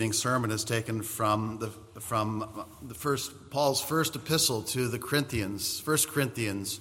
[0.00, 1.68] evening sermon is taken from the
[2.00, 6.80] from the first Paul's first epistle to the Corinthians, 1 Corinthians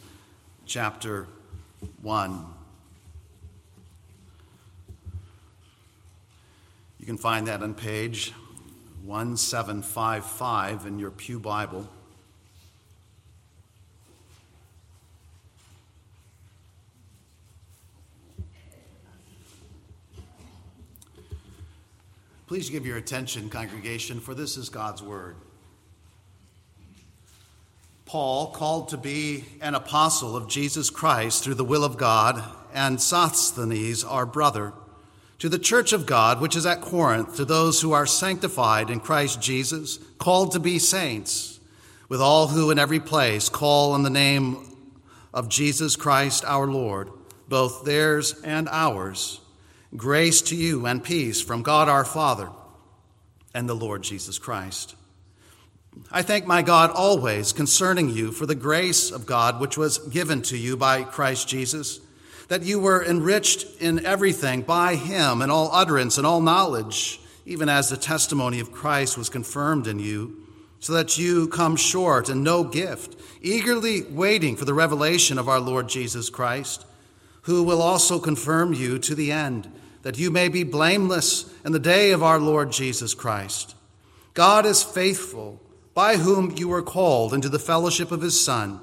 [0.65, 1.27] chapter
[2.01, 2.45] 1.
[6.97, 8.31] You can find that on page
[9.03, 11.89] 1755 in your Pew Bible.
[22.49, 25.35] Please give your attention, congregation, for this is God's word.
[28.07, 32.43] Paul, called to be an apostle of Jesus Christ through the will of God,
[32.73, 34.73] and Sosthenes, our brother,
[35.37, 38.99] to the church of God which is at Corinth, to those who are sanctified in
[38.99, 41.59] Christ Jesus, called to be saints,
[42.07, 44.75] with all who in every place call on the name
[45.35, 47.11] of Jesus Christ our Lord,
[47.47, 49.39] both theirs and ours.
[49.97, 52.49] Grace to you and peace from God our Father
[53.55, 54.95] and the Lord Jesus Christ.
[56.11, 60.43] I thank my God always concerning you for the grace of God which was given
[60.43, 61.99] to you by Christ Jesus,
[62.49, 67.67] that you were enriched in everything by him in all utterance and all knowledge, even
[67.67, 70.45] as the testimony of Christ was confirmed in you,
[70.79, 75.59] so that you come short in no gift, eagerly waiting for the revelation of our
[75.59, 76.85] Lord Jesus Christ
[77.49, 79.67] who will also confirm you to the end,
[80.03, 83.73] that you may be blameless in the day of our Lord Jesus Christ.
[84.35, 85.59] God is faithful,
[85.95, 88.79] by whom you were called into the fellowship of his Son,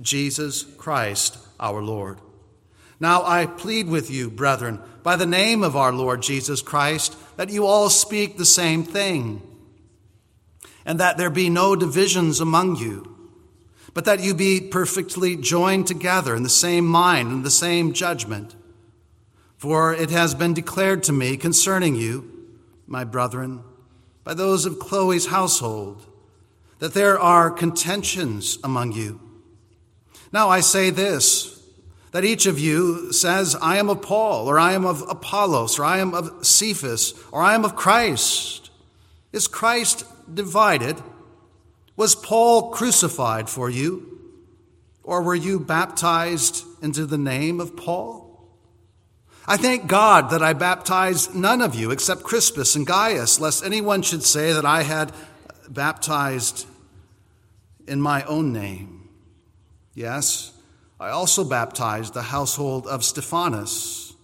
[0.00, 2.18] Jesus Christ our Lord.
[2.98, 7.50] Now I plead with you, brethren, by the name of our Lord Jesus Christ, that
[7.50, 9.40] you all speak the same thing,
[10.84, 13.17] and that there be no divisions among you
[13.94, 18.54] but that you be perfectly joined together in the same mind and the same judgment.
[19.56, 22.30] For it has been declared to me concerning you,
[22.86, 23.62] my brethren,
[24.24, 26.06] by those of Chloe's household,
[26.78, 29.20] that there are contentions among you.
[30.32, 31.58] Now I say this
[32.10, 35.84] that each of you says, I am of Paul, or I am of Apollos, or
[35.84, 38.70] I am of Cephas, or I am of Christ.
[39.30, 40.96] Is Christ divided?
[41.98, 44.20] Was Paul crucified for you?
[45.02, 48.48] Or were you baptized into the name of Paul?
[49.48, 54.02] I thank God that I baptized none of you except Crispus and Gaius, lest anyone
[54.02, 55.12] should say that I had
[55.68, 56.68] baptized
[57.88, 59.08] in my own name.
[59.92, 60.52] Yes,
[61.00, 64.14] I also baptized the household of Stephanas.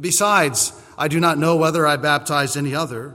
[0.00, 3.14] Besides, I do not know whether I baptized any other.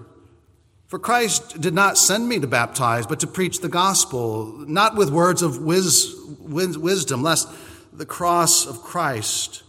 [0.90, 5.12] For Christ did not send me to baptize, but to preach the gospel, not with
[5.12, 7.48] words of wis- wisdom, lest
[7.94, 9.62] the cross of Christ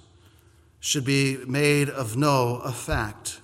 [0.81, 3.39] should be made of no effect.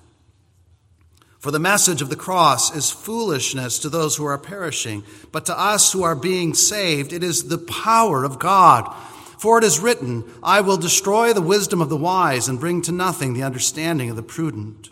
[1.39, 5.61] For the message of the cross is foolishness to those who are perishing, but to
[5.61, 8.91] us who are being saved, it is the power of God.
[9.39, 12.91] For it is written, I will destroy the wisdom of the wise and bring to
[12.91, 14.89] nothing the understanding of the prudent.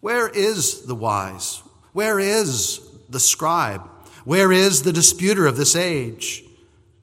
[0.00, 1.62] Where is the wise?
[1.92, 3.88] Where is the scribe?
[4.24, 6.44] Where is the disputer of this age?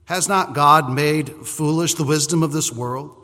[0.06, 3.16] Has not God made foolish the wisdom of this world?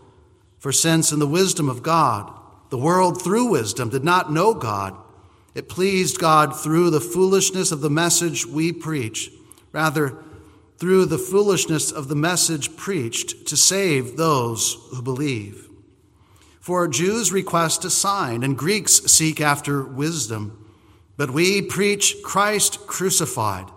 [0.60, 2.32] For since in the wisdom of God,
[2.70, 4.96] the world through wisdom did not know God,
[5.54, 9.32] it pleased God through the foolishness of the message we preach,
[9.72, 10.18] rather,
[10.78, 15.70] through the foolishness of the message preached to save those who believe.
[16.60, 20.65] For Jews request a sign, and Greeks seek after wisdom.
[21.18, 23.68] But we preach Christ crucified.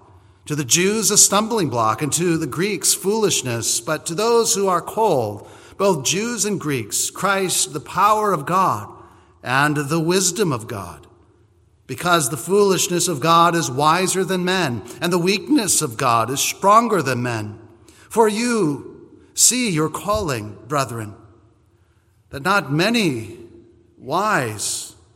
[0.46, 3.80] To the Jews, a stumbling block, and to the Greeks, foolishness.
[3.80, 8.92] But to those who are called, both Jews and Greeks, Christ, the power of God
[9.42, 11.06] and the wisdom of God.
[11.86, 16.40] Because the foolishness of God is wiser than men, and the weakness of God is
[16.40, 17.58] stronger than men.
[18.10, 21.14] For you see your calling, brethren,
[22.30, 23.38] that not many
[23.96, 24.87] wise,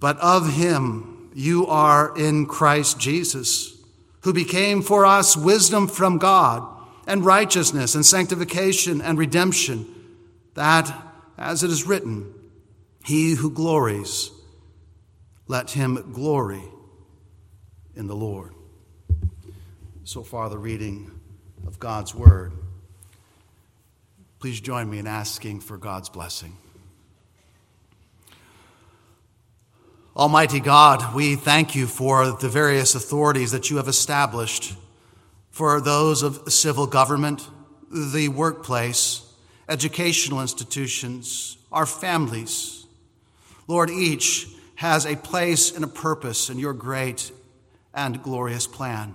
[0.00, 3.76] but of him you are in Christ Jesus,
[4.22, 6.66] who became for us wisdom from God
[7.06, 9.86] and righteousness and sanctification and redemption,
[10.54, 10.92] that,
[11.38, 12.32] as it is written,
[13.04, 14.30] he who glories,
[15.46, 16.62] let him glory
[17.94, 18.52] in the Lord.
[20.04, 21.10] So far, the reading
[21.66, 22.52] of God's Word.
[24.38, 26.56] Please join me in asking for God's blessing.
[30.16, 34.74] Almighty God, we thank you for the various authorities that you have established
[35.50, 37.46] for those of civil government,
[37.90, 39.30] the workplace,
[39.68, 42.86] educational institutions, our families.
[43.68, 47.30] Lord, each has a place and a purpose in your great
[47.92, 49.14] and glorious plan.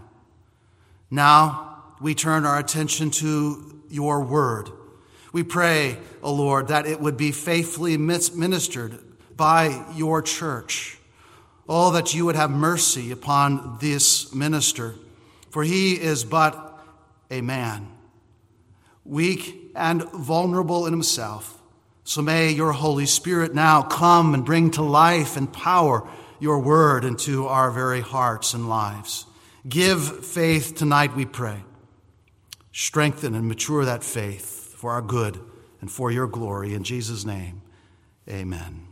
[1.10, 4.70] Now we turn our attention to your word.
[5.34, 9.00] We pray, O Lord, that it would be faithfully ministered
[9.42, 11.00] by your church.
[11.68, 14.94] Oh, that you would have mercy upon this minister,
[15.50, 16.80] for he is but
[17.32, 17.88] a man,
[19.04, 21.60] weak and vulnerable in himself.
[22.04, 26.08] So may your Holy Spirit now come and bring to life and power
[26.40, 29.26] your word into our very hearts and lives.
[29.68, 31.64] Give faith tonight, we pray.
[32.72, 35.40] Strengthen and mature that faith for our good
[35.80, 36.76] and for your glory.
[36.76, 37.64] In Jesus' name,
[38.30, 38.91] amen.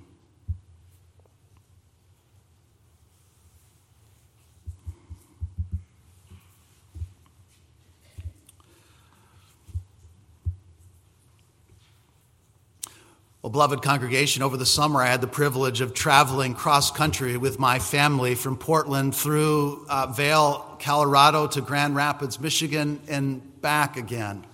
[13.50, 17.58] Well, beloved congregation, over the summer I had the privilege of traveling cross country with
[17.58, 24.46] my family from Portland through uh, Vail, Colorado to Grand Rapids, Michigan, and back again.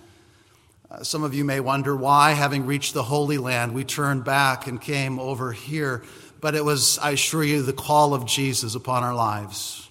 [0.90, 4.66] Uh, some of you may wonder why, having reached the Holy Land, we turned back
[4.66, 6.02] and came over here.
[6.40, 9.90] But it was, I assure you, the call of Jesus upon our lives.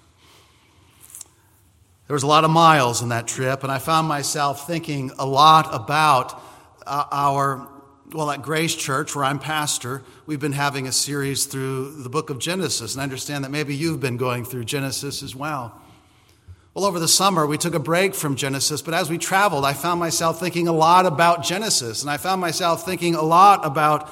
[2.07, 5.27] There was a lot of miles in that trip, and I found myself thinking a
[5.27, 6.41] lot about
[6.87, 7.69] uh, our
[8.13, 12.29] well, at Grace Church, where I'm pastor, we've been having a series through the book
[12.29, 15.81] of Genesis, and I understand that maybe you've been going through Genesis as well.
[16.73, 19.73] Well, over the summer, we took a break from Genesis, but as we traveled, I
[19.73, 24.09] found myself thinking a lot about Genesis, and I found myself thinking a lot about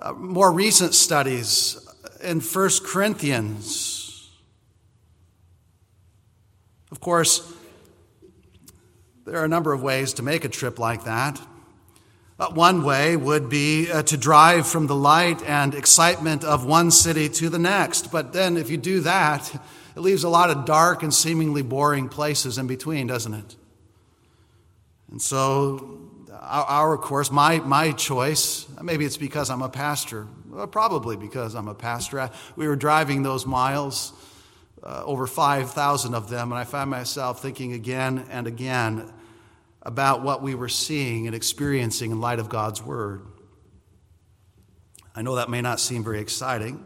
[0.00, 1.76] uh, more recent studies
[2.22, 4.30] in First Corinthians.
[6.90, 7.52] Of course,
[9.26, 11.40] there are a number of ways to make a trip like that.
[12.36, 17.28] One way would be uh, to drive from the light and excitement of one city
[17.28, 18.10] to the next.
[18.10, 19.54] But then, if you do that,
[19.94, 23.56] it leaves a lot of dark and seemingly boring places in between, doesn't it?
[25.12, 30.26] And so, our, our course, my, my choice, maybe it's because I'm a pastor,
[30.72, 32.30] probably because I'm a pastor.
[32.56, 34.12] We were driving those miles,
[34.82, 39.12] uh, over 5,000 of them, and I found myself thinking again and again
[39.84, 43.26] about what we were seeing and experiencing in light of God's Word.
[45.14, 46.84] I know that may not seem very exciting.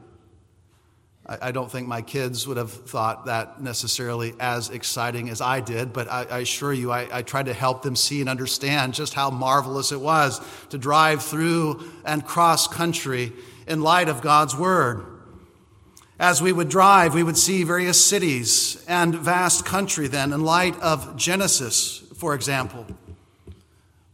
[1.31, 5.93] I, don't think my kids would have thought that necessarily as exciting as I did,
[5.93, 9.13] but I, I assure you, I, I tried to help them see and understand just
[9.13, 10.41] how marvelous it was
[10.71, 13.35] to drive through and cross country
[13.67, 15.05] in light of God's Word.
[16.19, 20.81] As we would drive, we would see various cities and vast country then in light
[20.81, 22.85] of Genesis, for example.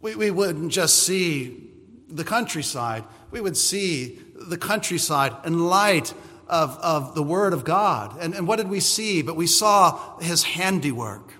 [0.00, 1.70] We, we wouldn't just see
[2.08, 6.12] the countryside, we would see the countryside in light
[6.46, 8.16] of, of the Word of God.
[8.20, 9.22] And, and what did we see?
[9.22, 11.32] But we saw His handiwork.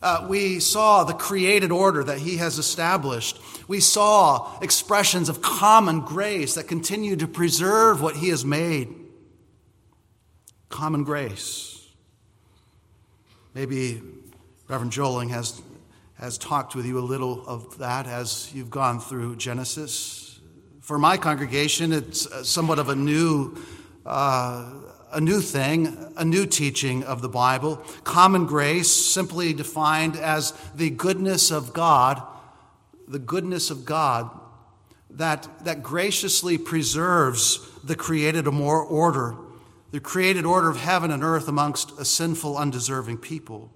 [0.00, 3.38] Uh, we saw the created order that He has established.
[3.68, 8.88] We saw expressions of common grace that continue to preserve what He has made.
[10.70, 11.86] Common grace.
[13.54, 14.00] Maybe
[14.68, 15.62] Reverend Joling has,
[16.14, 20.40] has talked with you a little of that as you've gone through Genesis.
[20.80, 23.56] For my congregation, it's somewhat of a new,
[24.04, 24.68] uh,
[25.12, 27.76] a new thing, a new teaching of the Bible.
[28.02, 32.20] Common grace, simply defined as the goodness of God,
[33.06, 34.28] the goodness of God
[35.10, 39.36] that, that graciously preserves the created order,
[39.92, 43.70] the created order of heaven and earth amongst a sinful, undeserving people.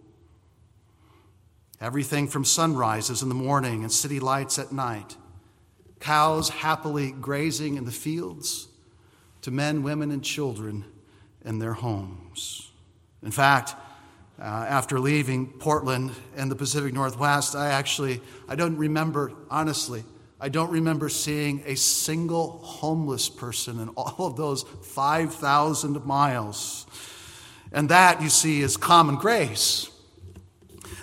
[1.81, 5.17] Everything from sunrises in the morning and city lights at night,
[5.99, 8.69] cows happily grazing in the fields,
[9.43, 10.85] to men, women, and children
[11.43, 12.71] in their homes.
[13.23, 13.75] In fact,
[14.39, 20.05] uh, after leaving Portland and the Pacific Northwest, I actually, I don't remember, honestly,
[20.39, 26.87] I don't remember seeing a single homeless person in all of those 5,000 miles.
[27.73, 29.90] And that, you see, is common grace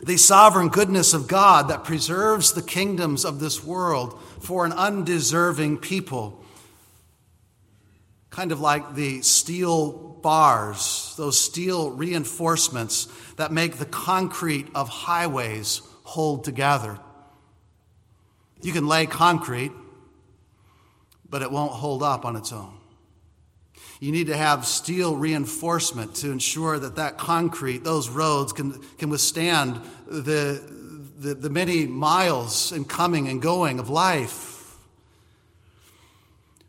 [0.08, 5.78] the sovereign goodness of God that preserves the kingdoms of this world for an undeserving
[5.80, 6.42] people.
[8.30, 15.82] Kind of like the steel bars, those steel reinforcements that make the concrete of highways
[16.04, 16.98] hold together.
[18.62, 19.74] You can lay concrete,
[21.30, 22.77] but it won't hold up on its own.
[24.00, 29.10] You need to have steel reinforcement to ensure that that concrete, those roads, can, can
[29.10, 30.62] withstand the,
[31.18, 34.54] the, the many miles and coming and going of life.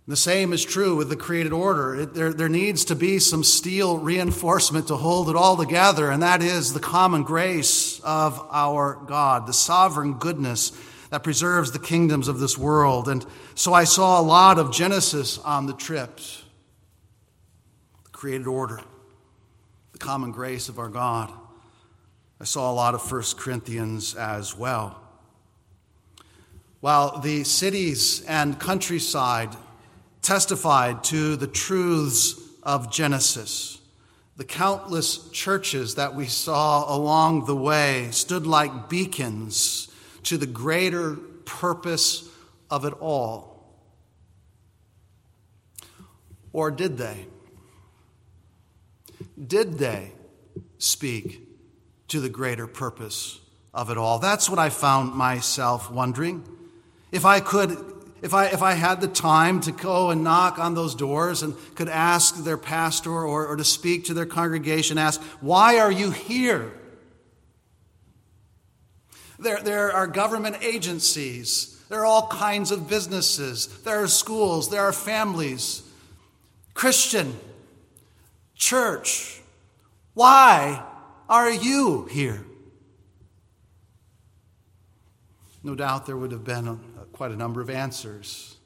[0.06, 1.94] The same is true with the created order.
[1.94, 6.22] It, there, there needs to be some steel reinforcement to hold it all together, and
[6.22, 10.72] that is the common grace of our God, the sovereign goodness
[11.10, 13.06] that preserves the kingdoms of this world.
[13.06, 16.42] And so I saw a lot of Genesis on the trips
[18.18, 18.80] created order,
[19.92, 21.32] the common grace of our God.
[22.40, 25.00] I saw a lot of 1 Corinthians as well.
[26.80, 29.54] While the cities and countryside
[30.20, 32.34] testified to the truths
[32.64, 33.80] of Genesis.
[34.36, 39.94] The countless churches that we saw along the way stood like beacons
[40.24, 42.28] to the greater purpose
[42.68, 43.78] of it all.
[46.52, 47.28] Or did they?
[49.46, 50.12] Did they
[50.78, 51.46] speak
[52.08, 53.40] to the greater purpose
[53.74, 54.18] of it all?
[54.18, 56.44] That's what I found myself wondering.
[57.12, 60.74] If I could if I, if I had the time to go and knock on
[60.74, 65.22] those doors and could ask their pastor or, or to speak to their congregation, ask,
[65.40, 66.72] why are you here?
[69.38, 71.80] There, there are government agencies.
[71.88, 73.68] There are all kinds of businesses.
[73.82, 74.68] There are schools.
[74.68, 75.82] There are families.
[76.74, 77.38] Christian,
[78.58, 79.40] church,
[80.12, 80.84] why
[81.28, 82.44] are you here?
[85.62, 86.78] No doubt there would have been
[87.12, 88.56] quite a number of answers.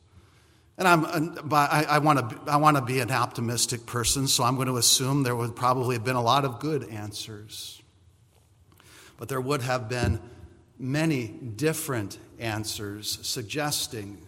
[0.78, 1.04] And I'm,
[1.52, 5.54] I, I want to be an optimistic person, so I'm going to assume there would
[5.54, 7.80] probably have been a lot of good answers.
[9.18, 10.20] But there would have been
[10.78, 14.18] many different answers suggesting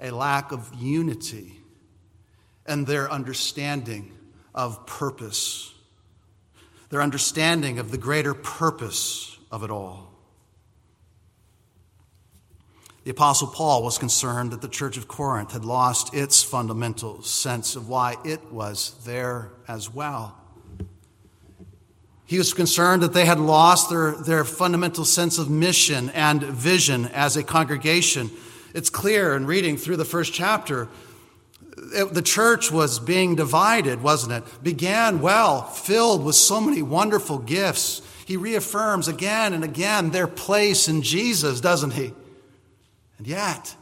[0.00, 1.60] a lack of unity
[2.66, 4.17] and their understanding
[4.58, 5.72] of purpose,
[6.90, 10.12] their understanding of the greater purpose of it all.
[13.04, 17.76] The Apostle Paul was concerned that the church of Corinth had lost its fundamental sense
[17.76, 20.36] of why it was there as well.
[22.26, 27.06] He was concerned that they had lost their, their fundamental sense of mission and vision
[27.06, 28.28] as a congregation.
[28.74, 30.88] It's clear in reading through the first chapter,
[31.92, 34.62] it, the church was being divided, wasn't it?
[34.62, 38.02] Began well, filled with so many wonderful gifts.
[38.26, 42.12] He reaffirms again and again their place in Jesus, doesn't he?
[43.18, 43.74] And yet,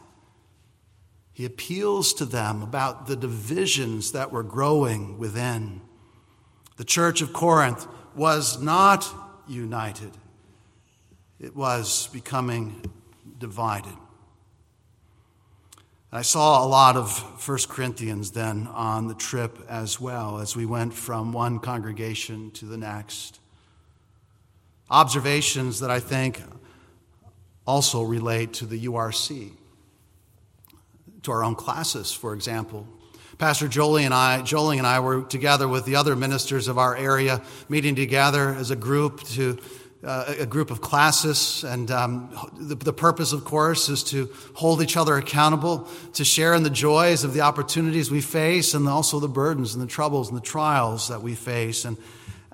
[1.33, 5.81] he appeals to them about the divisions that were growing within.
[6.77, 7.85] The church of Corinth
[8.15, 9.07] was not
[9.47, 10.11] united,
[11.39, 12.81] it was becoming
[13.37, 13.93] divided.
[16.09, 20.65] I saw a lot of 1 Corinthians then on the trip as well as we
[20.65, 23.41] went from one congregation to the next.
[24.89, 26.41] Observations that I think
[27.65, 29.51] also relate to the URC,
[31.23, 32.87] to our own classis, for example.
[33.37, 36.95] Pastor Jolie and I, Jolie and I were together with the other ministers of our
[36.95, 39.59] area, meeting together as a group to
[40.03, 44.81] uh, a group of classis, and um, the, the, purpose, of course, is to hold
[44.81, 49.19] each other accountable, to share in the joys of the opportunities we face, and also
[49.19, 51.83] the burdens and the troubles and the trials that we face.
[51.83, 51.97] And,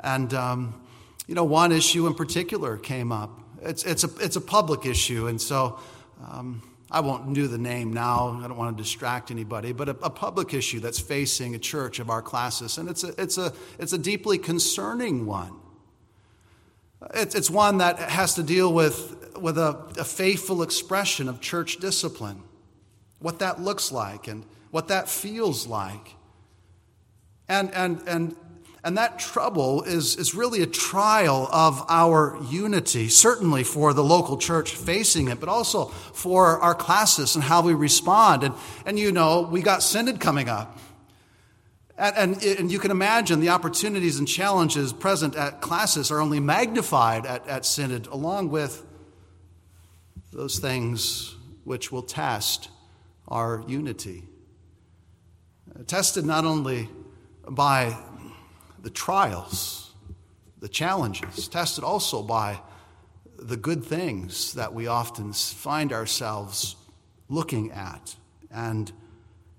[0.03, 0.81] and um,
[1.27, 5.27] you know, one issue in particular came up it's, it's, a, it's a public issue,
[5.27, 5.79] and so
[6.29, 8.39] um, I won't do the name now.
[8.43, 11.99] I don't want to distract anybody, but a, a, public issue that's facing a church
[11.99, 15.53] of our classis, and it's a, it's a, it's a deeply concerning one.
[17.13, 21.77] It's, it's one that has to deal with, with a, a faithful expression of church
[21.77, 22.41] discipline,
[23.19, 26.15] what that looks like and what that feels like.
[27.47, 28.35] And, and, and
[28.85, 34.37] and that trouble is, is really a trial of our unity, certainly for the local
[34.37, 38.43] church facing it, but also for our classis and how we respond.
[38.43, 38.53] And,
[38.85, 40.77] and you know, we got Synod coming up.
[41.95, 47.27] And, and, you can imagine the opportunities and challenges present at classis are only magnified
[47.27, 48.83] at, at Synod, along with
[50.31, 52.69] those things which will test
[53.27, 54.23] our unity.
[55.85, 56.89] Tested not only
[57.47, 57.95] by
[58.81, 59.93] the trials,
[60.59, 62.59] the challenges, tested also by
[63.37, 66.75] the good things that we often find ourselves
[67.29, 68.15] looking at
[68.49, 68.91] and,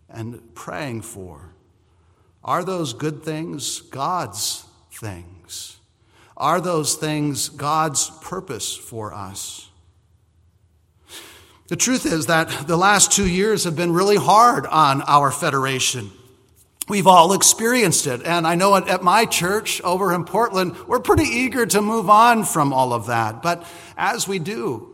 [0.08, 1.53] and praying for.
[2.44, 5.78] Are those good things God's things?
[6.36, 9.68] Are those things God's purpose for us?
[11.68, 16.10] The truth is that the last two years have been really hard on our federation.
[16.86, 18.22] We've all experienced it.
[18.26, 22.44] And I know at my church over in Portland, we're pretty eager to move on
[22.44, 23.40] from all of that.
[23.42, 24.90] But as we do,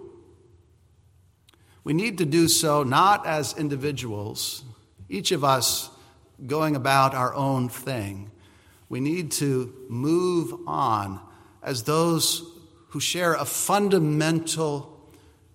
[1.83, 4.63] we need to do so not as individuals,
[5.09, 5.90] each of us
[6.47, 8.31] going about our own thing.
[8.89, 11.21] We need to move on
[11.63, 12.45] as those
[12.89, 15.01] who share a fundamental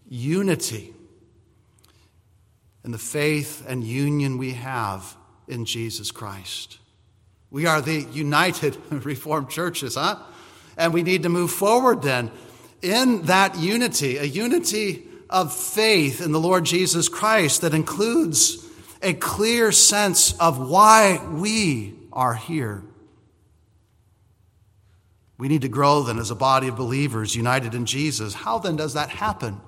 [0.08, 0.94] unity
[2.84, 6.80] in the faith and union we have in Jesus Christ.
[7.50, 10.18] We are the united Reformed churches, huh?
[10.78, 12.32] And we need to move forward then
[12.82, 18.65] in that unity, a unity of faith in the Lord Jesus Christ that includes
[19.02, 22.84] a clear sense of why we are here.
[25.38, 28.34] We need to grow then as a body of believers united in Jesus.
[28.34, 29.60] How then does that happen?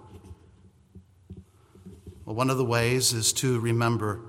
[2.26, 4.22] Well, one of the ways is to remember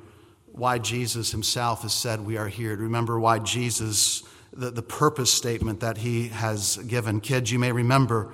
[0.46, 5.32] why Jesus himself has said we are here, to remember why Jesus, the, the purpose
[5.32, 7.20] statement that he has given.
[7.20, 8.32] Kids, you may remember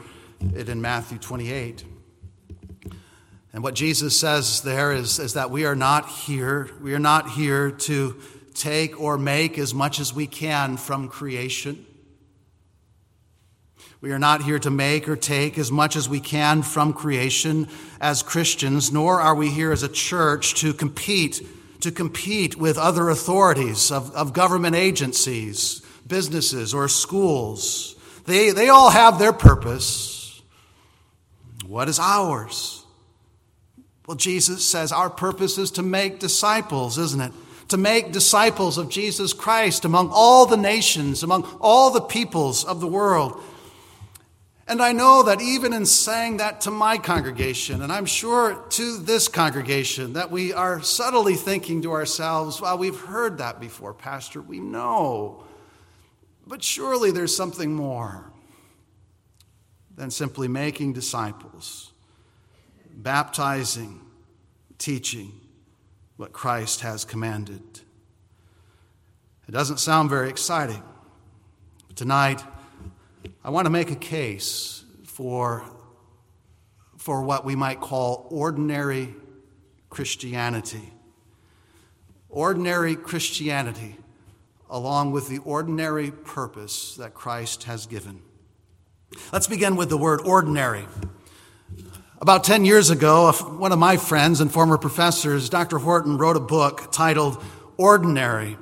[0.55, 1.85] it in Matthew 28.
[3.55, 7.31] And what Jesus says there is, is that we are not here, we are not
[7.31, 8.21] here to
[8.53, 11.87] take or make as much as we can from creation.
[14.01, 17.69] We are not here to make or take as much as we can from creation
[18.01, 21.41] as Christians, nor are we here as a church to compete,
[21.81, 27.95] to compete with other authorities of, of government agencies, businesses, or schools.
[28.27, 30.43] They, they all have their purpose.
[31.65, 32.84] What is ours?
[34.07, 37.33] Well, Jesus says our purpose is to make disciples, isn't it?
[37.69, 42.81] To make disciples of Jesus Christ among all the nations, among all the peoples of
[42.81, 43.41] the world.
[44.69, 48.99] And I know that even in saying that to my congregation, and I'm sure to
[48.99, 54.41] this congregation, that we are subtly thinking to ourselves, well, we've heard that before, Pastor,
[54.41, 55.45] we know.
[56.47, 58.31] But surely there's something more
[59.97, 61.93] than simply making disciples
[62.97, 64.01] baptizing,
[64.79, 65.33] teaching
[66.17, 67.63] what Christ has commanded.
[69.49, 70.83] It doesn't sound very exciting.
[71.89, 72.43] But tonight,
[73.43, 75.65] I want to make a case for,
[76.97, 79.15] for what we might call ordinary
[79.91, 80.93] Christianity.
[82.29, 83.97] Ordinary Christianity,
[84.69, 88.23] along with the ordinary purpose that Christ has given.
[89.33, 90.87] Let's begin with the word ordinary.
[92.25, 95.77] About 10 years ago, one of my friends and former professors, Dr.
[95.77, 97.37] Horton, wrote a book titled
[97.77, 98.57] Ordinary.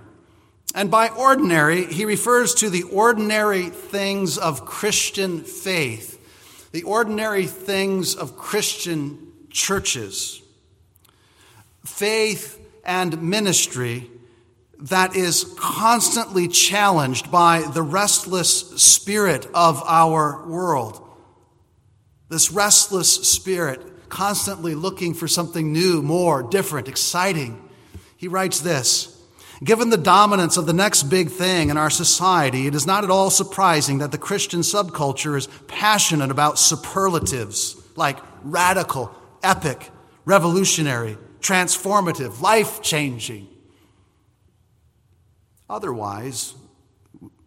[0.75, 8.16] And by ordinary, he refers to the ordinary things of Christian faith, the ordinary things
[8.16, 10.42] of Christian churches.
[11.85, 14.11] Faith and ministry
[14.81, 21.11] that is constantly challenged by the restless spirit of our world.
[22.33, 27.62] This restless spirit, constantly looking for something new, more, different, exciting.
[28.16, 29.23] He writes this
[29.62, 33.11] Given the dominance of the next big thing in our society, it is not at
[33.11, 39.90] all surprising that the Christian subculture is passionate about superlatives like radical, epic,
[40.25, 43.47] revolutionary, transformative, life changing.
[45.68, 46.55] Otherwise,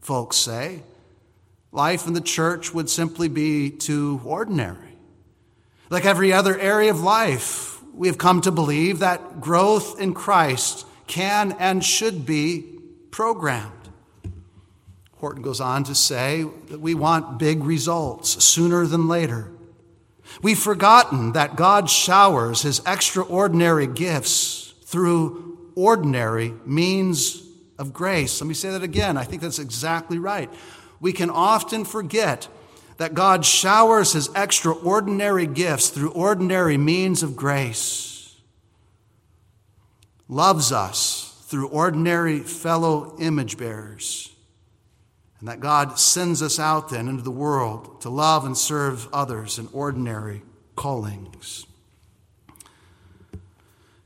[0.02, 0.84] folks say,
[1.76, 4.98] Life in the church would simply be too ordinary.
[5.90, 10.88] Like every other area of life, we have come to believe that growth in Christ
[11.06, 12.62] can and should be
[13.12, 13.90] programmed.
[15.18, 19.52] Horton goes on to say that we want big results sooner than later.
[20.42, 27.46] We've forgotten that God showers his extraordinary gifts through ordinary means
[27.78, 28.40] of grace.
[28.40, 29.18] Let me say that again.
[29.18, 30.50] I think that's exactly right
[30.99, 32.47] we can often forget
[32.97, 38.36] that God showers his extraordinary gifts through ordinary means of grace,
[40.27, 44.34] loves us through ordinary fellow image bearers,
[45.39, 49.60] and that God sends us out then into the world to love and serve others
[49.60, 50.41] in ordinary
[50.75, 51.65] callings.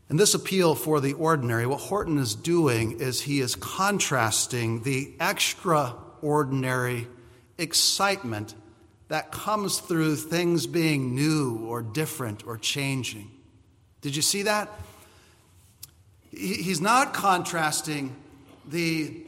[0.09, 5.13] In this appeal for the ordinary, what Horton is doing is he is contrasting the
[5.19, 7.07] extra ordinary
[7.57, 8.55] excitement
[9.09, 13.29] that comes through things being new or different or changing.
[14.01, 14.69] Did you see that?
[16.31, 18.15] He's not contrasting
[18.67, 19.25] the,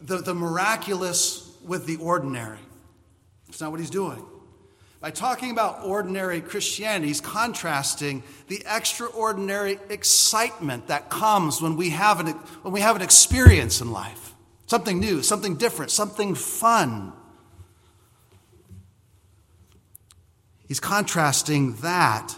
[0.00, 2.60] the, the miraculous with the ordinary.
[3.46, 4.24] That's not what he's doing.
[5.00, 12.20] By talking about ordinary Christianity, he's contrasting the extraordinary excitement that comes when we have
[12.20, 12.28] an,
[12.62, 14.21] when we have an experience in life
[14.72, 17.12] something new, something different, something fun.
[20.66, 22.34] He's contrasting that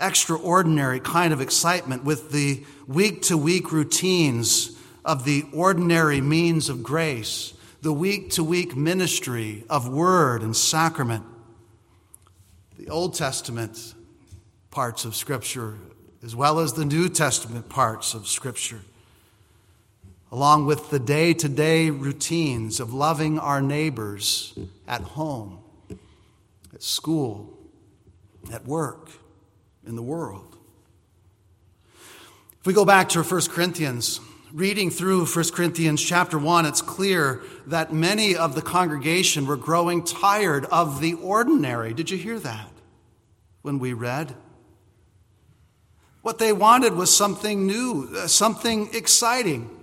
[0.00, 6.82] extraordinary kind of excitement with the week to week routines of the ordinary means of
[6.82, 11.24] grace, the week to week ministry of word and sacrament.
[12.76, 13.94] The Old Testament
[14.72, 15.78] parts of Scripture,
[16.24, 18.80] as well as the New Testament parts of Scripture,
[20.32, 25.58] along with the day to day routines of loving our neighbors at home,
[26.72, 27.58] at school,
[28.50, 29.10] at work,
[29.86, 30.56] in the world.
[32.60, 34.20] If we go back to 1 Corinthians,
[34.54, 40.02] reading through 1 Corinthians chapter 1, it's clear that many of the congregation were growing
[40.02, 41.92] tired of the ordinary.
[41.92, 42.70] Did you hear that
[43.60, 44.34] when we read?
[46.22, 49.81] What they wanted was something new, something exciting.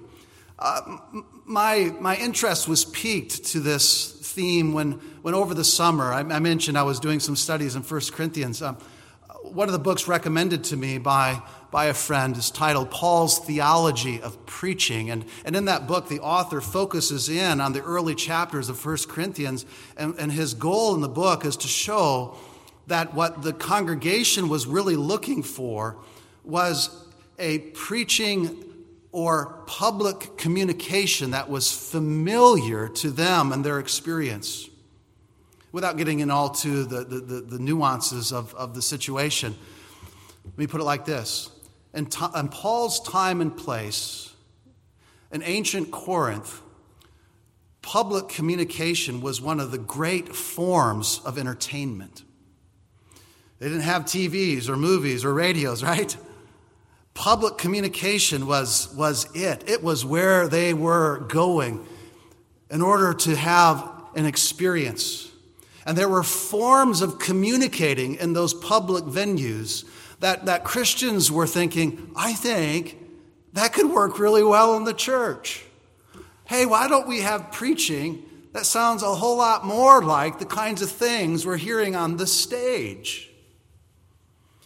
[0.60, 0.98] Uh,
[1.45, 4.91] my, my interest was piqued to this theme when,
[5.22, 8.62] when over the summer, I, I mentioned I was doing some studies in 1 Corinthians.
[8.62, 8.78] Um,
[9.41, 11.41] one of the books recommended to me by
[11.72, 15.12] by a friend is titled Paul's Theology of Preaching.
[15.12, 18.98] And, and in that book, the author focuses in on the early chapters of 1
[19.08, 19.65] Corinthians.
[19.95, 22.38] And, and his goal in the book is to show
[22.88, 25.98] that what the congregation was really looking for
[26.43, 27.06] was
[27.38, 28.63] a preaching
[29.12, 34.69] or public communication that was familiar to them and their experience.
[35.72, 39.56] Without getting in all to the, the, the, the nuances of, of the situation,
[40.45, 41.50] let me put it like this
[41.93, 44.34] and, and Paul's time and place,
[45.32, 46.62] in ancient Corinth,
[47.82, 52.24] public communication was one of the great forms of entertainment.
[53.60, 56.15] They didn't have TVs or movies or radios, right?
[57.13, 59.67] Public communication was, was it.
[59.67, 61.86] It was where they were going
[62.69, 65.30] in order to have an experience.
[65.86, 69.86] And there were forms of communicating in those public venues
[70.19, 72.98] that, that Christians were thinking, I think
[73.54, 75.63] that could work really well in the church.
[76.45, 80.82] Hey, why don't we have preaching that sounds a whole lot more like the kinds
[80.82, 83.29] of things we're hearing on the stage?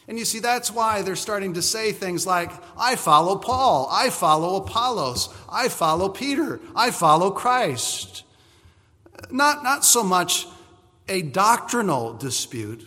[0.08, 4.10] And you see, that's why they're starting to say things like, I follow Paul, I
[4.10, 8.24] follow Apollos, I follow Peter, I follow Christ.
[9.32, 10.46] Not, not so much
[11.08, 12.86] a doctrinal dispute,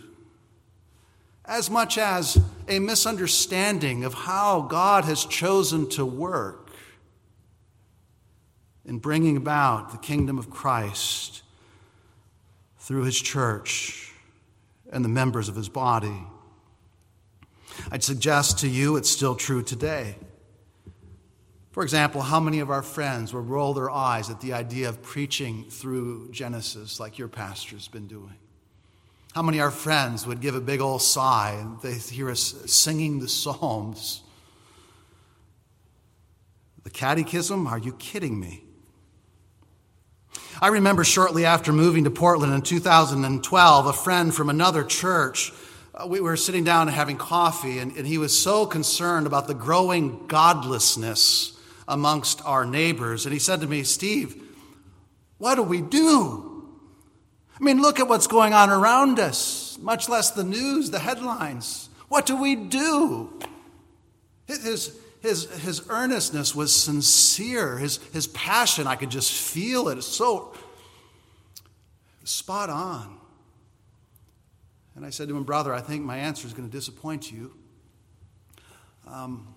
[1.44, 6.70] as much as a misunderstanding of how God has chosen to work
[8.84, 11.42] in bringing about the kingdom of Christ
[12.78, 14.12] through his church
[14.92, 16.26] and the members of his body.
[17.90, 20.16] I'd suggest to you it's still true today.
[21.72, 25.02] For example, how many of our friends will roll their eyes at the idea of
[25.02, 28.34] preaching through Genesis like your pastor's been doing?
[29.34, 32.54] How many of our friends would give a big old sigh and they hear us
[32.64, 34.22] singing the Psalms?
[36.84, 37.66] The Catechism?
[37.66, 38.64] Are you kidding me?
[40.62, 45.52] I remember shortly after moving to Portland in 2012, a friend from another church,
[45.96, 49.46] Uh, we were sitting down and having coffee, and, and he was so concerned about
[49.46, 53.24] the growing godlessness amongst our neighbors.
[53.24, 54.42] And he said to me, Steve,
[55.38, 56.68] what do we do?
[57.58, 61.88] I mean, look at what's going on around us, much less the news, the headlines.
[62.08, 63.40] What do we do?
[64.46, 67.78] His, his, his earnestness was sincere.
[67.78, 69.98] His, his passion, I could just feel it.
[69.98, 70.54] It's so
[72.24, 73.15] spot on.
[74.96, 77.52] And I said to him, Brother, I think my answer is going to disappoint you.
[79.06, 79.54] Um,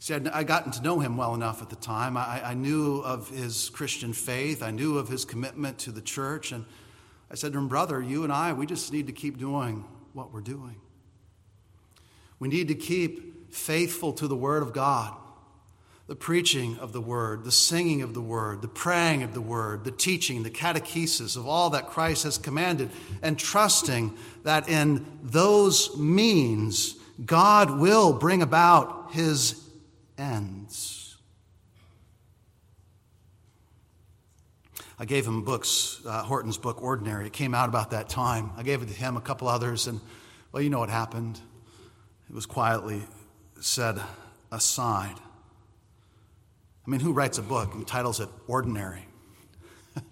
[0.00, 2.16] see, I'd, I'd gotten to know him well enough at the time.
[2.16, 6.50] I, I knew of his Christian faith, I knew of his commitment to the church,
[6.50, 6.64] and
[7.30, 10.32] I said to him, Brother, you and I, we just need to keep doing what
[10.32, 10.76] we're doing.
[12.40, 15.14] We need to keep faithful to the Word of God,
[16.10, 19.84] the preaching of the Word, the singing of the Word, the praying of the Word,
[19.84, 22.90] the teaching, the catechesis of all that Christ has commanded,
[23.22, 29.62] and trusting that in those means, God will bring about His
[30.18, 31.16] ends.
[34.98, 37.28] I gave him books, uh, Horton's book, Ordinary.
[37.28, 38.50] It came out about that time.
[38.56, 40.00] I gave it to him, a couple others, and
[40.50, 41.38] well, you know what happened.
[42.28, 43.00] It was quietly
[43.60, 43.94] set
[44.50, 45.14] aside.
[46.86, 49.06] I mean, who writes a book and titles it Ordinary?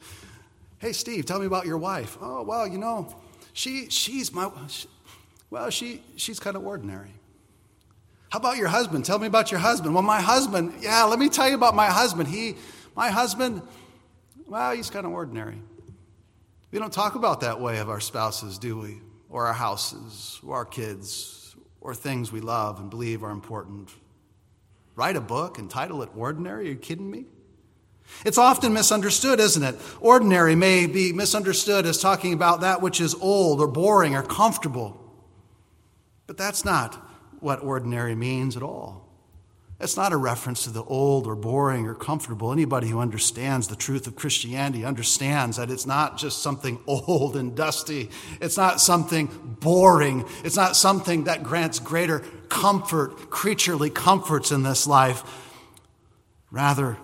[0.79, 2.17] hey, Steve, tell me about your wife.
[2.21, 3.15] Oh, well, you know,
[3.53, 4.87] she, she's my, she,
[5.51, 7.11] well, she, she's kind of ordinary.
[8.31, 9.05] How about your husband?
[9.05, 9.95] Tell me about your husband.
[9.95, 12.29] Well, my husband, yeah, let me tell you about my husband.
[12.29, 12.57] He,
[12.95, 13.63] my husband,
[14.47, 15.59] well, he's kind of ordinary.
[16.71, 19.01] We don't talk about that way of our spouses, do we?
[19.31, 23.91] Or our houses, or our kids, or things we love and believe are important.
[24.99, 26.67] Write a book and title it Ordinary?
[26.67, 27.27] Are you kidding me?
[28.27, 29.77] It's often misunderstood, isn't it?
[30.01, 35.01] Ordinary may be misunderstood as talking about that which is old or boring or comfortable.
[36.27, 36.97] But that's not
[37.39, 39.08] what ordinary means at all.
[39.81, 42.53] It's not a reference to the old or boring or comfortable.
[42.53, 47.55] Anybody who understands the truth of Christianity understands that it's not just something old and
[47.55, 48.11] dusty.
[48.41, 49.27] It's not something
[49.61, 50.25] boring.
[50.43, 55.23] It's not something that grants greater comfort, creaturely comforts in this life.
[56.51, 56.97] Rather,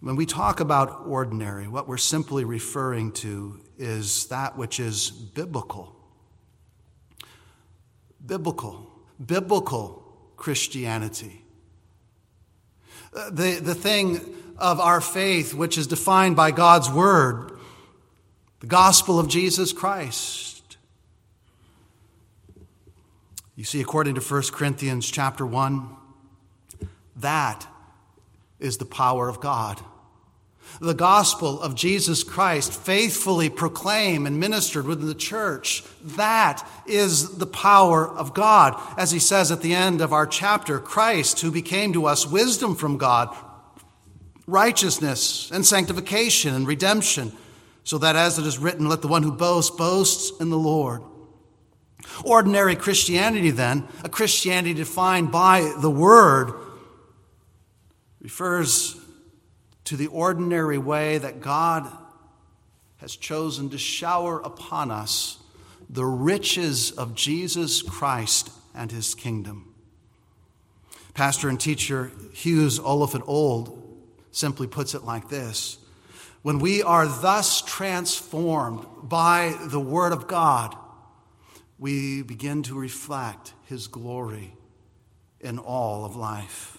[0.00, 5.94] when we talk about ordinary, what we're simply referring to is that which is biblical.
[8.24, 8.90] Biblical.
[9.24, 10.05] Biblical
[10.36, 11.42] Christianity.
[13.14, 14.20] Uh, the, the thing
[14.58, 17.58] of our faith, which is defined by God's Word,
[18.60, 20.76] the gospel of Jesus Christ.
[23.54, 25.96] You see, according to 1 Corinthians chapter 1,
[27.16, 27.66] that
[28.58, 29.82] is the power of God
[30.80, 35.82] the gospel of Jesus Christ, faithfully proclaimed and ministered within the church.
[36.02, 38.80] That is the power of God.
[38.98, 42.74] As he says at the end of our chapter, Christ, who became to us wisdom
[42.74, 43.34] from God,
[44.46, 47.32] righteousness and sanctification and redemption,
[47.84, 51.02] so that as it is written, let the one who boasts boasts in the Lord.
[52.24, 56.52] Ordinary Christianity, then, a Christianity defined by the Word,
[58.20, 58.95] refers
[59.86, 61.90] to the ordinary way that God
[62.98, 65.38] has chosen to shower upon us
[65.88, 69.74] the riches of Jesus Christ and his kingdom.
[71.14, 73.82] Pastor and teacher Hughes Oliphant Old
[74.32, 75.78] simply puts it like this
[76.42, 80.76] When we are thus transformed by the Word of God,
[81.78, 84.54] we begin to reflect His glory
[85.40, 86.75] in all of life.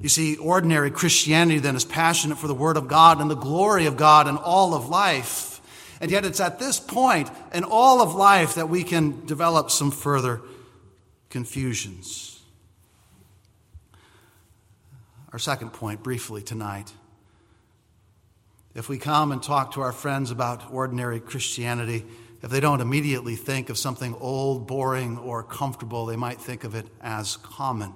[0.00, 3.86] You see, ordinary Christianity then is passionate for the Word of God and the glory
[3.86, 5.60] of God in all of life.
[6.00, 9.90] And yet, it's at this point in all of life that we can develop some
[9.90, 10.42] further
[11.30, 12.42] confusions.
[15.32, 16.92] Our second point, briefly tonight.
[18.74, 22.04] If we come and talk to our friends about ordinary Christianity,
[22.42, 26.74] if they don't immediately think of something old, boring, or comfortable, they might think of
[26.74, 27.94] it as common.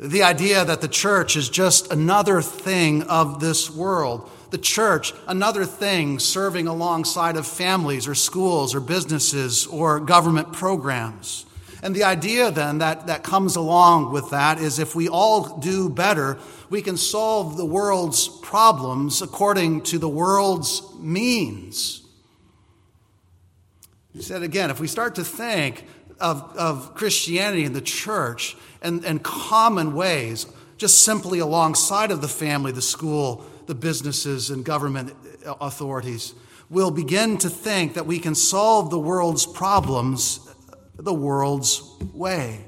[0.00, 4.30] The idea that the church is just another thing of this world.
[4.50, 11.46] The church, another thing serving alongside of families or schools or businesses or government programs.
[11.82, 15.88] And the idea then that, that comes along with that is if we all do
[15.88, 16.38] better,
[16.70, 22.02] we can solve the world's problems according to the world's means.
[24.12, 25.84] He said again, if we start to think
[26.20, 32.28] of, of Christianity and the church and, and common ways, just simply alongside of the
[32.28, 35.14] family, the school, the businesses, and government
[35.60, 36.34] authorities,
[36.70, 40.48] will begin to think that we can solve the world's problems
[40.98, 42.64] the world's way.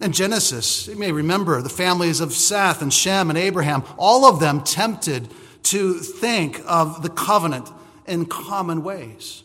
[0.00, 4.40] In Genesis, you may remember the families of Seth and Shem and Abraham, all of
[4.40, 5.28] them tempted
[5.64, 7.68] to think of the covenant
[8.06, 9.42] in common ways.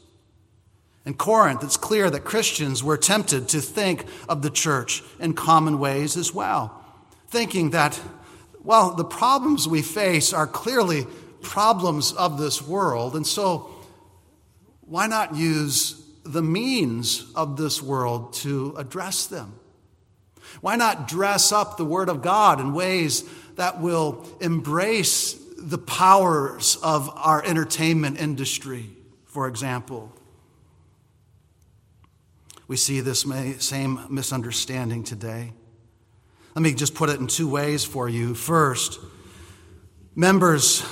[1.06, 5.78] In Corinth, it's clear that Christians were tempted to think of the church in common
[5.78, 6.82] ways as well,
[7.28, 8.00] thinking that,
[8.64, 11.06] well, the problems we face are clearly
[11.42, 13.70] problems of this world, and so
[14.82, 19.56] why not use the means of this world to address them?
[20.62, 26.78] Why not dress up the Word of God in ways that will embrace the powers
[26.82, 28.90] of our entertainment industry,
[29.26, 30.14] for example?
[32.68, 33.26] We see this
[33.60, 35.54] same misunderstanding today.
[36.56, 38.36] Let me just put it in two ways for you.
[38.36, 39.00] First,
[40.16, 40.86] members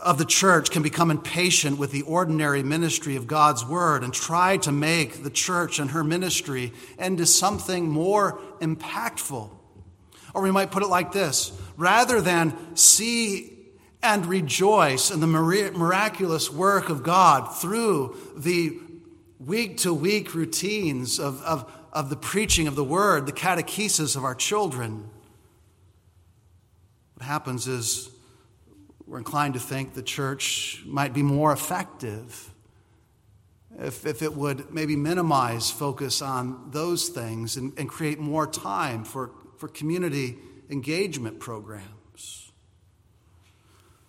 [0.00, 4.56] of the church can become impatient with the ordinary ministry of God's word and try
[4.58, 9.50] to make the church and her ministry into something more impactful.
[10.32, 13.52] Or we might put it like this rather than see
[14.02, 18.78] and rejoice in the miraculous work of God through the
[19.38, 24.24] week to week routines of, of, of the preaching of the word, the catechesis of
[24.24, 25.08] our children,
[27.14, 28.10] what happens is
[29.06, 32.50] we're inclined to think the church might be more effective
[33.78, 39.04] if, if it would maybe minimize focus on those things and, and create more time
[39.04, 40.36] for, for community
[40.70, 42.52] engagement programs.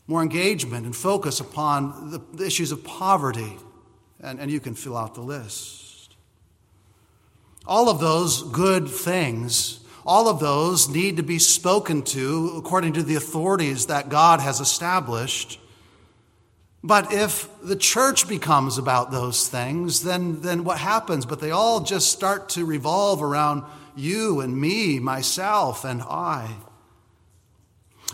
[0.07, 3.57] More engagement and focus upon the, the issues of poverty,
[4.21, 6.15] and, and you can fill out the list.
[7.65, 13.03] All of those good things, all of those need to be spoken to according to
[13.03, 15.59] the authorities that God has established.
[16.83, 21.25] But if the church becomes about those things, then, then what happens?
[21.25, 23.63] But they all just start to revolve around
[23.95, 26.55] you and me, myself and I.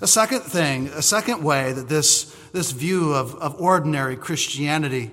[0.01, 5.11] A second thing, a second way that this, this view of, of ordinary Christianity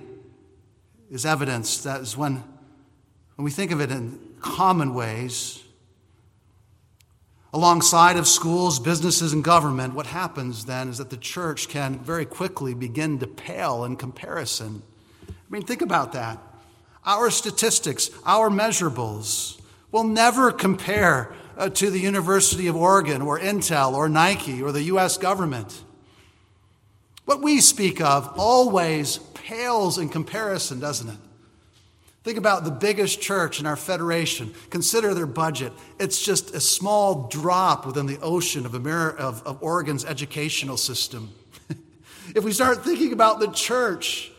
[1.11, 1.83] is evidence.
[1.83, 2.35] that is when,
[3.35, 5.61] when we think of it in common ways,
[7.53, 12.25] alongside of schools, businesses, and government, what happens then is that the church can very
[12.25, 14.81] quickly begin to pale in comparison.
[15.27, 16.39] I mean, think about that.
[17.05, 19.59] Our statistics, our measurables,
[19.91, 24.83] will never compare uh, to the University of Oregon or Intel or Nike or the
[24.83, 25.17] U.S.
[25.17, 25.83] government.
[27.25, 31.17] What we speak of always pales in comparison, doesn't it?
[32.23, 34.53] Think about the biggest church in our federation.
[34.69, 35.73] Consider their budget.
[35.99, 41.33] It's just a small drop within the ocean of, America, of, of Oregon's educational system.
[42.35, 44.31] if we start thinking about the church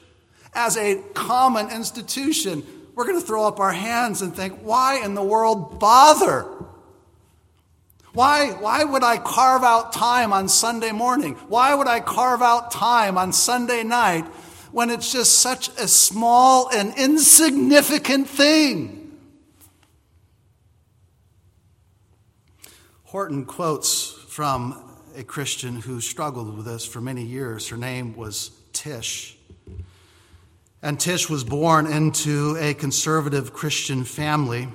[0.54, 2.62] as a common institution,
[2.94, 6.46] we're going to throw up our hands and think, why in the world bother?
[8.14, 11.34] Why, why would I carve out time on Sunday morning?
[11.48, 14.26] Why would I carve out time on Sunday night
[14.70, 19.18] when it's just such a small and insignificant thing?
[23.04, 27.68] Horton quotes from a Christian who struggled with this for many years.
[27.68, 29.36] Her name was Tish.
[30.82, 34.68] And Tish was born into a conservative Christian family.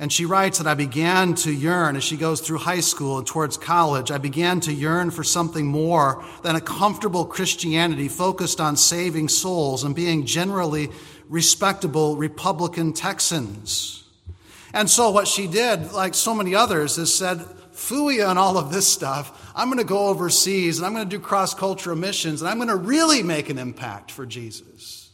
[0.00, 3.26] And she writes that I began to yearn as she goes through high school and
[3.26, 4.10] towards college.
[4.10, 9.84] I began to yearn for something more than a comfortable Christianity focused on saving souls
[9.84, 10.88] and being generally
[11.28, 14.04] respectable Republican Texans.
[14.72, 17.40] And so, what she did, like so many others, is said,
[17.74, 19.52] Fooey on all of this stuff.
[19.54, 22.56] I'm going to go overseas and I'm going to do cross cultural missions and I'm
[22.56, 25.10] going to really make an impact for Jesus.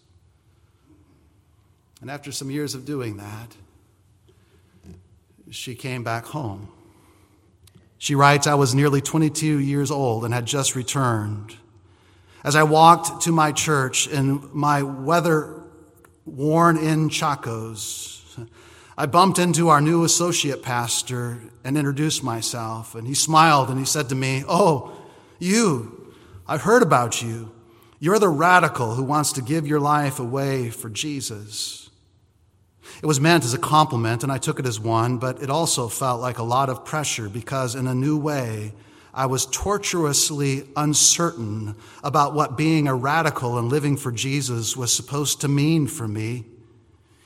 [2.01, 3.57] And after some years of doing that,
[5.51, 6.69] she came back home.
[7.99, 11.57] She writes, I was nearly 22 years old and had just returned.
[12.45, 15.63] As I walked to my church in my weather
[16.25, 18.23] worn in Chacos,
[18.99, 22.95] I bumped into our new associate pastor and introduced myself.
[22.95, 24.97] And he smiled and he said to me, Oh,
[25.39, 26.15] you,
[26.47, 27.53] I've heard about you.
[27.99, 31.86] You're the radical who wants to give your life away for Jesus.
[33.03, 35.89] It was meant as a compliment, and I took it as one, but it also
[35.89, 38.73] felt like a lot of pressure because, in a new way,
[39.13, 45.41] I was tortuously uncertain about what being a radical and living for Jesus was supposed
[45.41, 46.45] to mean for me.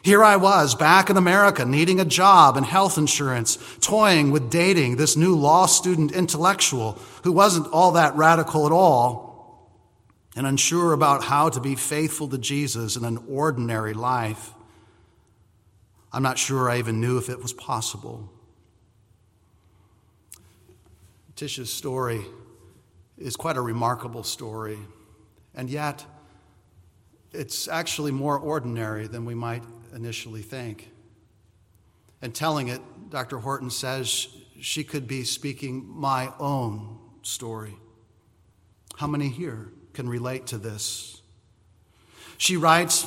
[0.03, 4.97] Here I was back in America, needing a job and health insurance, toying with dating
[4.97, 9.69] this new law student intellectual who wasn't all that radical at all,
[10.35, 14.55] and unsure about how to be faithful to Jesus in an ordinary life.
[16.13, 18.29] I'm not sure I even knew if it was possible.
[21.37, 22.23] Tish's story
[23.17, 24.79] is quite a remarkable story,
[25.55, 26.05] and yet
[27.33, 29.63] it's actually more ordinary than we might
[29.95, 30.91] initially think.
[32.23, 33.39] And telling it, Dr.
[33.39, 34.29] Horton says
[34.61, 37.77] she could be speaking my own story.
[38.97, 41.23] How many here can relate to this?
[42.37, 43.07] She writes,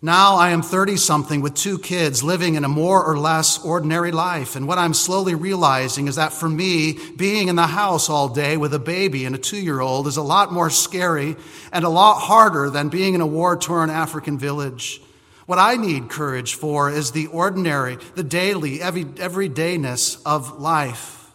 [0.00, 4.12] now I am 30 something with two kids living in a more or less ordinary
[4.12, 4.54] life.
[4.54, 8.56] And what I'm slowly realizing is that for me, being in the house all day
[8.56, 11.34] with a baby and a two year old is a lot more scary
[11.72, 15.02] and a lot harder than being in a war torn African village.
[15.46, 21.32] What I need courage for is the ordinary, the daily, every, everydayness of life.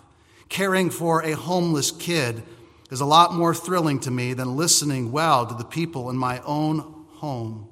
[0.48, 2.44] Caring for a homeless kid
[2.92, 6.40] is a lot more thrilling to me than listening well to the people in my
[6.46, 6.80] own
[7.16, 7.68] home.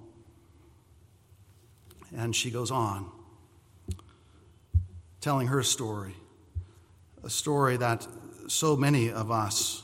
[2.16, 3.10] And she goes on,
[5.22, 6.16] telling her story,
[7.24, 8.06] a story that
[8.48, 9.84] so many of us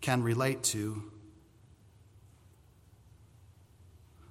[0.00, 1.02] can relate to.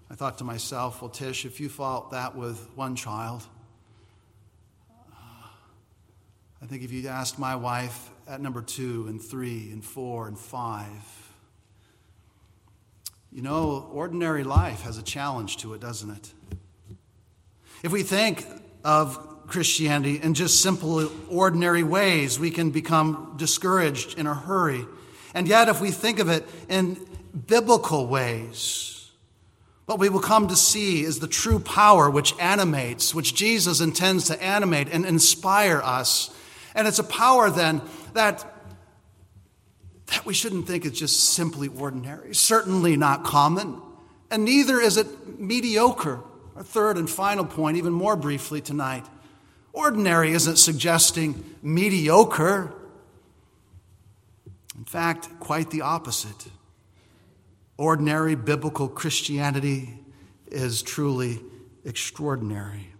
[0.09, 3.43] I thought to myself, well, Tish, if you fought that with one child,
[6.61, 10.37] I think if you asked my wife at number two and three and four and
[10.37, 11.01] five,
[13.31, 16.33] you know, ordinary life has a challenge to it, doesn't it?
[17.83, 18.45] If we think
[18.83, 24.85] of Christianity in just simple, ordinary ways, we can become discouraged in a hurry.
[25.33, 26.97] And yet, if we think of it in
[27.47, 29.11] biblical ways,
[29.85, 34.27] what we will come to see is the true power which animates, which Jesus intends
[34.27, 36.33] to animate and inspire us.
[36.75, 37.81] And it's a power then
[38.13, 38.47] that
[40.07, 43.81] that we shouldn't think is just simply ordinary, certainly not common,
[44.29, 46.19] and neither is it mediocre.
[46.55, 49.05] Our third and final point, even more briefly tonight.
[49.73, 52.73] Ordinary isn't suggesting mediocre.
[54.77, 56.47] In fact, quite the opposite.
[57.77, 59.97] Ordinary biblical Christianity
[60.47, 61.39] is truly
[61.85, 62.90] extraordinary.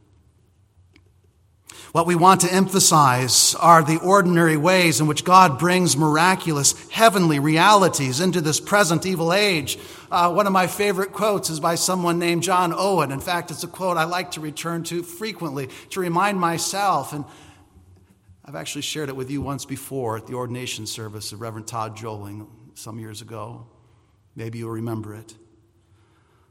[1.91, 7.37] What we want to emphasize are the ordinary ways in which God brings miraculous heavenly
[7.39, 9.77] realities into this present evil age.
[10.09, 13.11] Uh, one of my favorite quotes is by someone named John Owen.
[13.11, 17.11] In fact, it's a quote I like to return to frequently to remind myself.
[17.11, 17.25] And
[18.45, 21.97] I've actually shared it with you once before at the ordination service of Reverend Todd
[21.97, 23.67] Joling some years ago.
[24.33, 25.35] Maybe you'll remember it.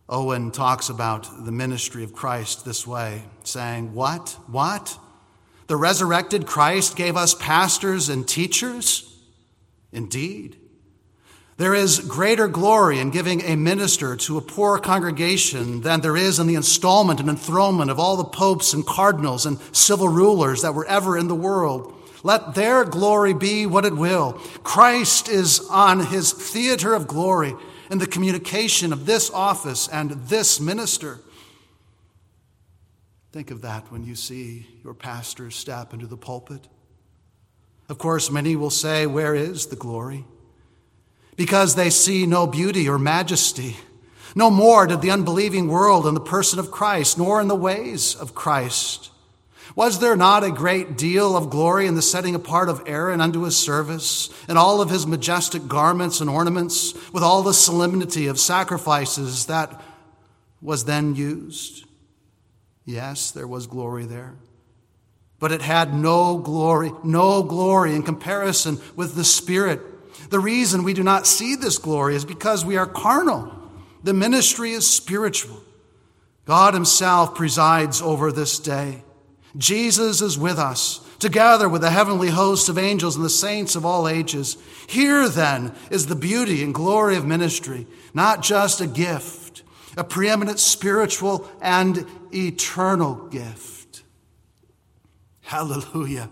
[0.06, 4.36] Owen talks about the ministry of Christ this way, saying, What?
[4.46, 4.98] What?
[5.70, 9.08] The resurrected Christ gave us pastors and teachers?
[9.92, 10.56] Indeed.
[11.58, 16.40] There is greater glory in giving a minister to a poor congregation than there is
[16.40, 20.74] in the installment and enthronement of all the popes and cardinals and civil rulers that
[20.74, 21.94] were ever in the world.
[22.24, 24.40] Let their glory be what it will.
[24.64, 27.54] Christ is on his theater of glory
[27.92, 31.20] in the communication of this office and this minister.
[33.32, 36.66] Think of that when you see your pastor step into the pulpit.
[37.88, 40.24] Of course, many will say, Where is the glory?
[41.36, 43.76] Because they see no beauty or majesty.
[44.34, 48.14] No more did the unbelieving world in the person of Christ, nor in the ways
[48.14, 49.10] of Christ.
[49.76, 53.42] Was there not a great deal of glory in the setting apart of Aaron unto
[53.42, 58.38] his service, and all of his majestic garments and ornaments, with all the solemnity of
[58.40, 59.80] sacrifices that
[60.60, 61.84] was then used?
[62.90, 64.34] Yes, there was glory there.
[65.38, 69.80] But it had no glory, no glory in comparison with the Spirit.
[70.30, 73.52] The reason we do not see this glory is because we are carnal.
[74.02, 75.62] The ministry is spiritual.
[76.46, 79.04] God Himself presides over this day.
[79.56, 83.86] Jesus is with us, together with the heavenly host of angels and the saints of
[83.86, 84.56] all ages.
[84.88, 89.62] Here, then, is the beauty and glory of ministry, not just a gift,
[89.96, 94.02] a preeminent spiritual and eternal gift.
[95.42, 96.30] Hallelujah.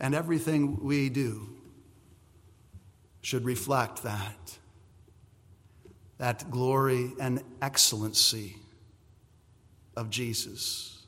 [0.00, 1.48] And everything we do
[3.20, 4.58] should reflect that.
[6.18, 8.56] That glory and excellency
[9.96, 11.06] of Jesus.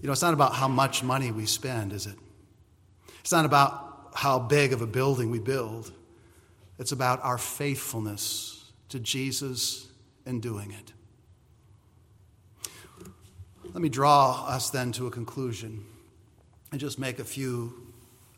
[0.00, 2.16] You know, it's not about how much money we spend, is it?
[3.20, 5.92] It's not about how big of a building we build.
[6.78, 9.88] It's about our faithfulness to Jesus
[10.26, 10.92] in doing it.
[13.72, 15.82] Let me draw us then to a conclusion
[16.72, 17.72] and just make a few,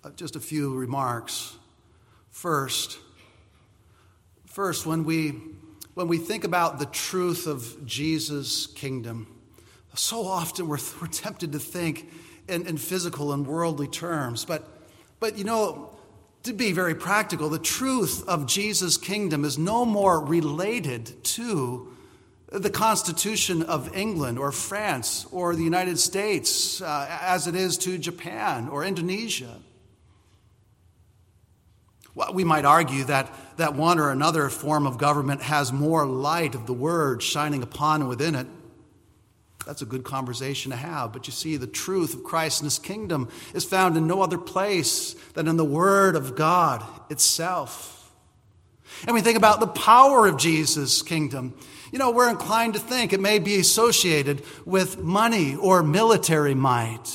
[0.05, 1.57] uh, just a few remarks.
[2.31, 2.99] First,
[4.47, 5.31] first, when we,
[5.95, 9.27] when we think about the truth of Jesus' kingdom,
[9.95, 12.13] so often we're, we're tempted to think
[12.49, 14.45] in, in physical and worldly terms.
[14.45, 14.69] But,
[15.19, 15.97] but you know,
[16.45, 21.94] to be very practical, the truth of Jesus' kingdom is no more related to
[22.49, 27.99] the Constitution of England or France or the United States uh, as it is to
[27.99, 29.59] Japan or Indonesia.
[32.15, 36.55] Well, we might argue that, that one or another form of government has more light
[36.55, 38.47] of the word shining upon and within it.
[39.67, 41.13] That's a good conversation to have.
[41.13, 44.39] But you see, the truth of Christ and his kingdom is found in no other
[44.39, 48.13] place than in the word of God itself.
[49.07, 51.55] And we think about the power of Jesus' kingdom
[51.95, 57.09] you know, we're inclined to think it may be associated with money or military might.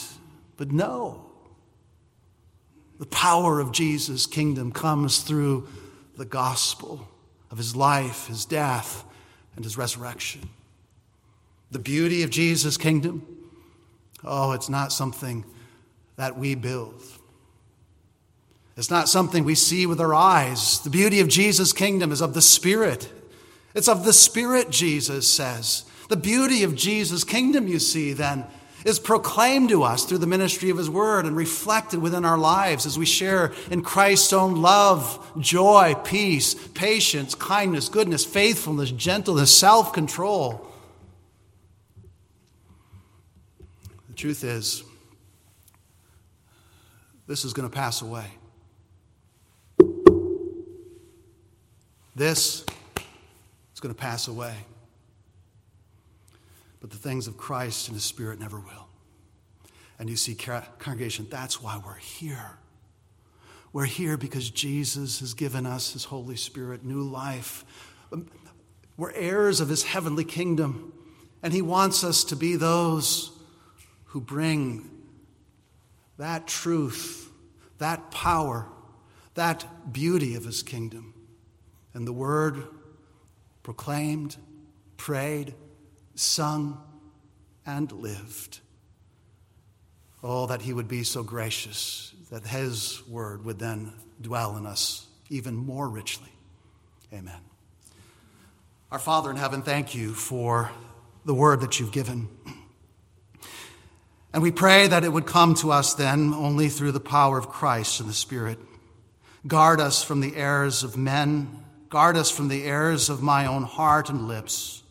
[0.56, 1.26] But no.
[2.98, 5.68] The power of Jesus' kingdom comes through
[6.16, 7.06] the gospel
[7.52, 9.04] of his life, his death,
[9.58, 10.48] and his resurrection.
[11.72, 13.28] The beauty of Jesus' kingdom,
[14.24, 15.44] oh, it's not something
[16.16, 17.04] that we build.
[18.78, 20.80] It's not something we see with our eyes.
[20.80, 23.12] The beauty of Jesus' kingdom is of the Spirit.
[23.74, 25.86] It's of the Spirit, Jesus says.
[26.10, 28.46] The beauty of Jesus' kingdom, you see, then,
[28.86, 32.86] is proclaimed to us through the ministry of His Word and reflected within our lives
[32.86, 39.94] as we share in Christ's own love, joy, peace, patience, kindness, goodness, faithfulness, gentleness, self
[39.94, 40.66] control.
[44.08, 44.84] The truth is,
[47.28, 48.26] this is going to pass away.
[52.16, 52.66] This
[53.80, 54.56] is going to pass away.
[56.82, 58.88] But the things of Christ and His Spirit never will.
[59.98, 62.58] And you see, congregation, that's why we're here.
[63.72, 67.64] We're here because Jesus has given us His Holy Spirit, new life.
[68.12, 68.30] Um,
[68.98, 70.92] we're heirs of His heavenly kingdom,
[71.42, 73.32] and He wants us to be those
[74.08, 74.90] who bring
[76.18, 77.32] that truth,
[77.78, 78.68] that power,
[79.36, 81.14] that beauty of His kingdom.
[81.94, 82.68] And the Word
[83.70, 84.36] proclaimed,
[84.98, 85.54] prayed,
[86.16, 86.82] sung,
[87.68, 88.62] and lived.
[90.24, 95.06] Oh, that he would be so gracious that his word would then dwell in us
[95.30, 96.32] even more richly.
[97.14, 97.40] Amen.
[98.92, 100.72] Our Father in heaven, thank you for
[101.24, 102.28] the word that you've given.
[104.34, 107.50] And we pray that it would come to us then only through the power of
[107.50, 108.58] Christ and the Spirit.
[109.46, 113.64] Guard us from the errors of men, guard us from the errors of my own
[113.64, 114.84] heart and lips.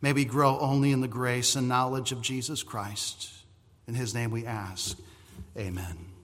[0.00, 3.30] May we grow only in the grace and knowledge of Jesus Christ.
[3.88, 4.98] In his name we ask.
[5.56, 6.15] Amen.